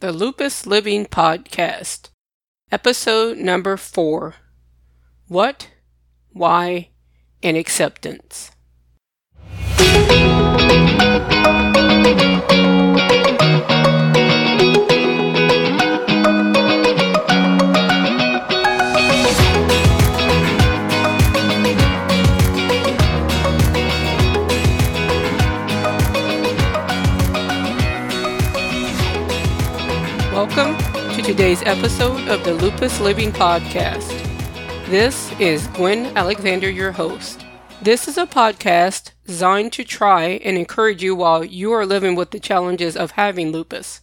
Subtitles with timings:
[0.00, 2.08] the Lupus Living Podcast,
[2.72, 4.36] episode number four
[5.28, 5.68] What,
[6.32, 6.88] Why,
[7.42, 8.50] and Acceptance.
[31.40, 34.06] Today's episode of the Lupus Living Podcast.
[34.90, 37.46] This is Gwen Alexander, your host.
[37.80, 42.32] This is a podcast designed to try and encourage you while you are living with
[42.32, 44.02] the challenges of having lupus.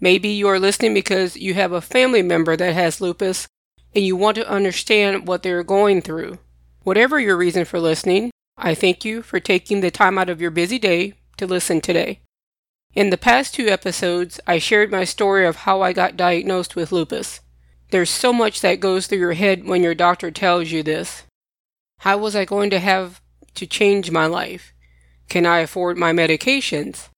[0.00, 3.46] Maybe you are listening because you have a family member that has lupus
[3.94, 6.38] and you want to understand what they're going through.
[6.84, 10.50] Whatever your reason for listening, I thank you for taking the time out of your
[10.50, 12.21] busy day to listen today.
[12.94, 16.92] In the past two episodes, I shared my story of how I got diagnosed with
[16.92, 17.40] lupus.
[17.90, 21.22] There's so much that goes through your head when your doctor tells you this.
[22.00, 23.22] How was I going to have
[23.54, 24.74] to change my life?
[25.30, 27.08] Can I afford my medications?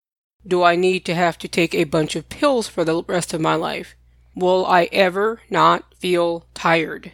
[0.47, 3.41] Do I need to have to take a bunch of pills for the rest of
[3.41, 3.97] my life?
[4.37, 7.11] Will I ever not feel tired?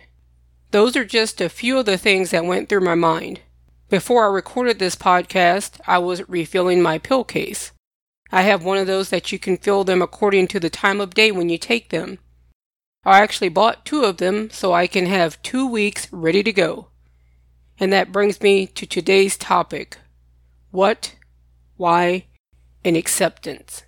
[0.71, 3.41] Those are just a few of the things that went through my mind.
[3.89, 7.73] Before I recorded this podcast, I was refilling my pill case.
[8.33, 11.15] I have one of those that you can fill them according to the time of
[11.15, 12.19] day when you take them.
[13.05, 16.89] I actually bought two of them so I can have two weeks ready to go.
[17.79, 19.99] And that brings me to today's topic
[20.71, 21.17] what,
[21.77, 22.27] why,
[22.85, 23.83] and acceptance.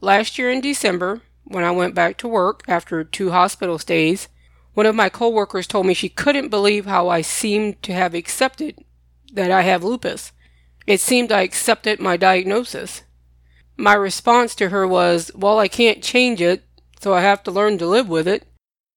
[0.00, 4.28] Last year in December, when I went back to work after two hospital stays,
[4.74, 8.82] one of my coworkers told me she couldn't believe how I seemed to have accepted
[9.32, 10.32] that I have lupus.
[10.86, 13.02] It seemed I accepted my diagnosis.
[13.76, 16.64] My response to her was, Well, I can't change it,
[17.00, 18.46] so I have to learn to live with it.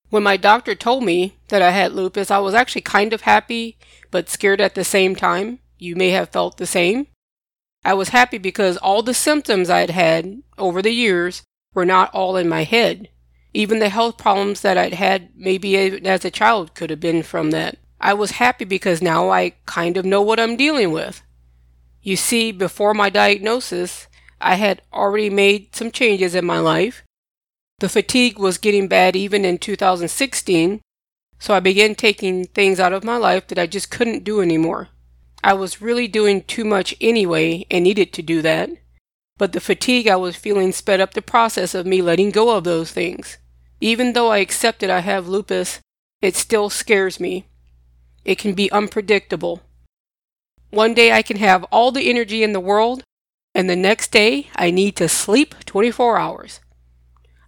[0.10, 3.78] When my doctor told me that I had lupus, I was actually kind of happy,
[4.12, 5.60] but scared at the same time.
[5.78, 7.08] You may have felt the same.
[7.84, 12.14] I was happy because all the symptoms I had had over the years were not
[12.14, 13.10] all in my head.
[13.54, 17.52] Even the health problems that I'd had, maybe as a child, could have been from
[17.52, 17.78] that.
[18.02, 21.22] I was happy because now I kind of know what I'm dealing with.
[22.02, 24.08] You see, before my diagnosis,
[24.42, 27.04] I had already made some changes in my life.
[27.80, 30.82] The fatigue was getting bad even in 2016,
[31.40, 34.90] so I began taking things out of my life that I just couldn't do anymore.
[35.44, 38.70] I was really doing too much anyway and needed to do that,
[39.38, 42.64] but the fatigue I was feeling sped up the process of me letting go of
[42.64, 43.38] those things.
[43.82, 45.82] Even though I accepted I have lupus,
[46.22, 47.46] it still scares me.
[48.24, 49.62] It can be unpredictable.
[50.72, 53.04] One day I can have all the energy in the world,
[53.56, 56.60] and the next day I need to sleep 24 hours.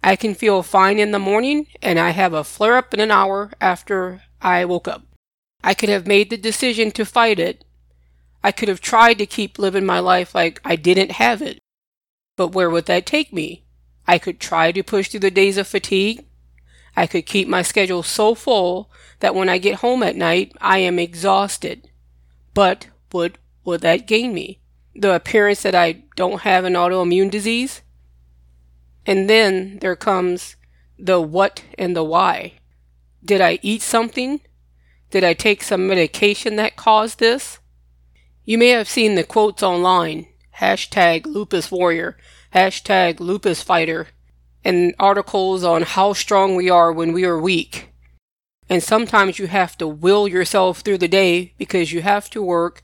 [0.02, 3.10] I can feel fine in the morning and I have a flare up in an
[3.10, 5.02] hour after I woke up.
[5.62, 7.64] I could have made the decision to fight it.
[8.42, 11.58] I could have tried to keep living my life like I didn't have it.
[12.36, 13.64] But where would that take me?
[14.06, 16.24] I could try to push through the days of fatigue.
[16.96, 20.78] I could keep my schedule so full that when I get home at night, I
[20.78, 21.90] am exhausted.
[22.54, 24.60] But what would that gain me?
[24.98, 27.82] The appearance that I don't have an autoimmune disease.
[29.06, 30.56] And then there comes
[30.98, 32.54] the what and the why.
[33.24, 34.40] Did I eat something?
[35.10, 37.60] Did I take some medication that caused this?
[38.44, 40.26] You may have seen the quotes online
[40.56, 42.16] hashtag lupus warrior,
[42.52, 44.08] hashtag lupus fighter,
[44.64, 47.90] and articles on how strong we are when we are weak.
[48.68, 52.82] And sometimes you have to will yourself through the day because you have to work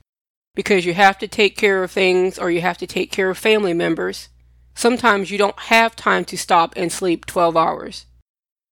[0.55, 3.37] because you have to take care of things or you have to take care of
[3.37, 4.29] family members.
[4.73, 8.05] Sometimes you don't have time to stop and sleep 12 hours.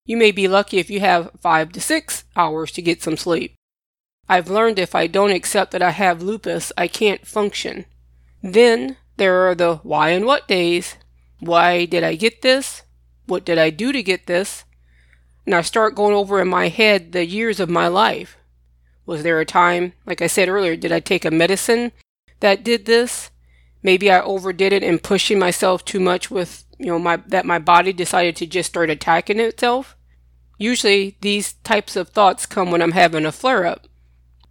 [0.05, 3.55] You may be lucky if you have 5 to 6 hours to get some sleep.
[4.27, 7.85] I've learned if I don't accept that I have lupus, I can't function.
[8.41, 10.95] Then there are the why and what days.
[11.39, 12.83] Why did I get this?
[13.25, 14.63] What did I do to get this?
[15.45, 18.37] And I start going over in my head the years of my life.
[19.05, 21.91] Was there a time, like I said earlier, did I take a medicine
[22.39, 23.31] that did this?
[23.81, 27.59] Maybe I overdid it and pushing myself too much with, you know, my that my
[27.59, 29.97] body decided to just start attacking itself.
[30.57, 33.87] Usually these types of thoughts come when I'm having a flare up.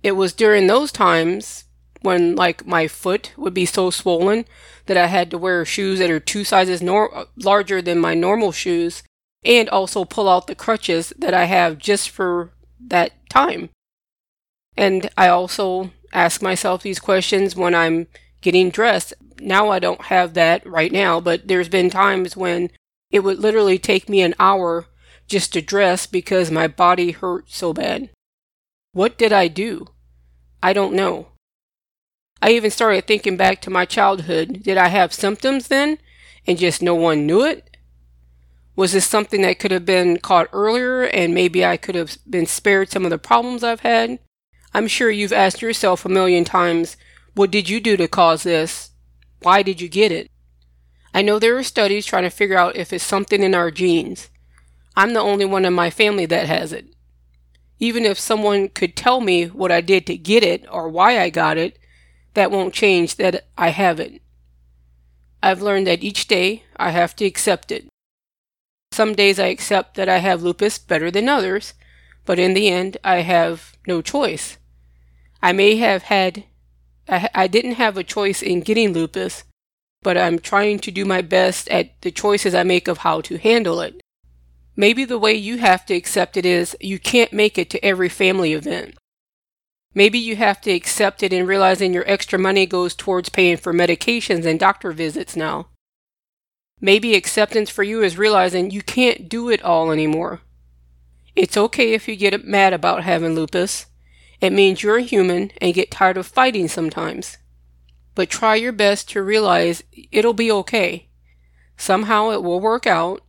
[0.03, 1.65] It was during those times
[2.03, 4.45] when like my foot would be so swollen
[4.87, 8.53] that I had to wear shoes that are two sizes nor- larger than my normal
[8.53, 9.03] shoes
[9.45, 12.53] and also pull out the crutches that I have just for
[12.89, 13.71] that time.
[14.77, 18.07] And I also ask myself these questions when I'm
[18.41, 19.15] getting dressed.
[19.41, 22.71] Now I don't have that right now, but there's been times when
[23.13, 24.87] It would literally take me an hour
[25.29, 28.09] just to dress because my body hurt so bad.
[28.93, 29.89] What did I do?
[30.63, 31.29] I don't know.
[32.41, 34.63] I even started thinking back to my childhood.
[34.65, 35.99] Did I have symptoms then
[36.47, 37.77] and just no one knew it?
[38.75, 42.47] Was this something that could have been caught earlier and maybe I could have been
[42.47, 44.19] spared some of the problems I've had?
[44.75, 46.97] I'm sure you've asked yourself a million times,
[47.35, 48.91] what did you do to cause this?
[49.43, 50.31] Why did you get it?
[51.15, 54.31] I know there are studies trying to figure out if it's something in our genes.
[54.97, 56.87] I'm the only one in my family that has it.
[57.79, 61.29] Even if someone could tell me what I did to get it or why I
[61.29, 61.79] got it,
[62.35, 64.23] that won't change that I have it.
[65.43, 67.89] I've learned that each day I have to accept it.
[68.93, 71.75] Some days I accept that I have lupus better than others,
[72.25, 74.59] but in the end, I have no choice.
[75.43, 76.45] I may have had,
[77.09, 79.45] I, I didn't have a choice in getting lupus,
[80.03, 83.39] but I'm trying to do my best at the choices I make of how to
[83.39, 84.01] handle it.
[84.77, 88.09] Maybe the way you have to accept it is you can't make it to every
[88.09, 88.95] family event.
[89.95, 93.75] Maybe you have to accept it and realizing your extra money goes towards paying for
[93.75, 95.67] medications and doctor visits now.
[96.81, 100.41] Maybe acceptance for you is realizing you can't do it all anymore.
[101.37, 103.87] It's okay if you get mad about having lupus.
[104.43, 107.39] It means you're human and get tired of fighting sometimes.
[108.17, 111.09] But try your best to realize it'll be okay.
[111.77, 113.23] Somehow it will work out.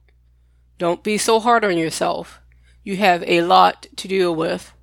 [0.79, 2.39] Don't be so hard on yourself.
[2.83, 4.73] You have a lot to deal with.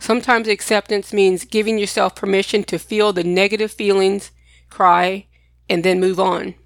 [0.00, 4.32] Sometimes acceptance means giving yourself permission to feel the negative feelings,
[4.68, 5.28] cry,
[5.70, 6.56] and then move on.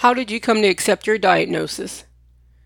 [0.00, 2.04] How did you come to accept your diagnosis?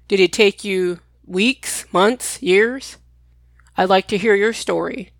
[0.08, 2.96] Did it take you weeks, months, years?
[3.76, 5.12] I'd like to hear your story.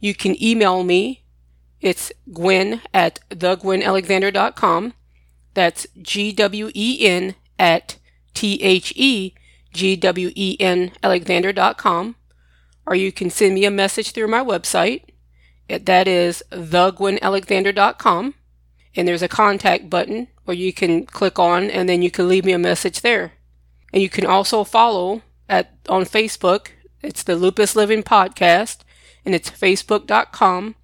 [0.00, 1.24] You can email me.
[1.80, 4.94] It's Gwen at thegwenalexander.com.
[5.54, 7.96] That's G W E N at
[8.34, 9.34] T H E
[9.72, 12.16] G W E N Alexander.com.
[12.86, 15.02] Or you can send me a message through my website.
[15.68, 18.34] That is thegwenalexander.com.
[18.96, 22.44] And there's a contact button or you can click on and then you can leave
[22.44, 23.32] me a message there.
[23.92, 26.68] And you can also follow at on Facebook.
[27.02, 28.78] It's the Lupus Living Podcast,
[29.28, 30.74] and it's facebook.com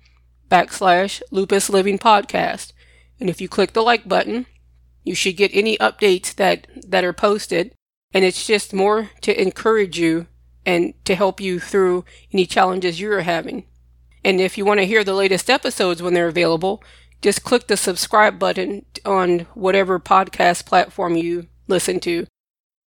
[0.51, 2.75] backslash Lupus Living Podcast.
[3.19, 4.45] And if you click the like button,
[5.03, 7.73] you should get any updates that, that are posted.
[8.13, 10.27] And it's just more to encourage you
[10.67, 12.05] and to help you through
[12.35, 13.65] any challenges you're having.
[14.23, 16.85] And if you want to hear the latest episodes when they're available,
[17.23, 22.27] just click the subscribe button on whatever podcast platform you listen to.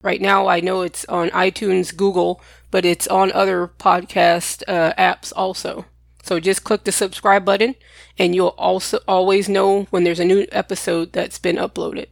[0.03, 2.39] Right now, I know it's on iTunes, Google,
[2.69, 5.85] but it's on other podcast uh, apps also.
[6.21, 7.75] So just click the subscribe button,
[8.17, 12.07] and you'll also always know when there's a new episode that's been uploaded.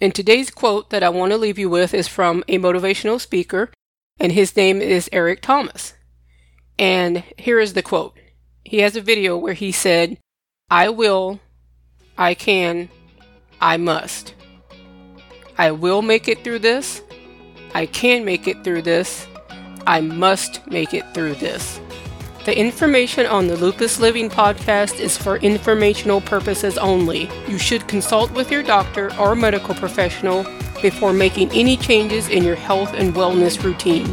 [0.00, 3.70] And today's quote that I want to leave you with is from a motivational speaker,
[4.18, 5.94] and his name is Eric Thomas.
[6.78, 8.18] And here is the quote.
[8.64, 10.18] He has a video where he said,
[10.70, 11.40] I will,
[12.16, 12.88] I can,
[13.60, 14.34] I must.
[15.58, 17.02] I will make it through this.
[17.74, 19.26] I can make it through this.
[19.86, 21.80] I must make it through this.
[22.44, 27.30] The information on the Lupus Living podcast is for informational purposes only.
[27.46, 30.44] You should consult with your doctor or medical professional
[30.80, 34.06] before making any changes in your health and wellness routine.